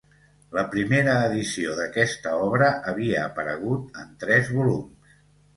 [0.57, 5.17] La primera edició d'aquesta obra havia aparegut en tres volums.